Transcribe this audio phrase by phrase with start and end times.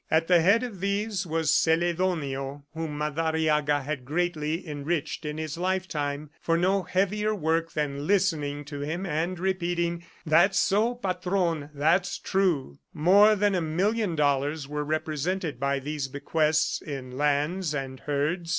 [0.09, 6.31] At the head of these was Celedonio whom Madariaga had greatly enriched in his lifetime
[6.41, 12.79] for no heavier work than listening to him and repeating, "That's so, Patron, that's true!"
[12.95, 18.49] More than a million dollars were represented by these bequests in lands and herds.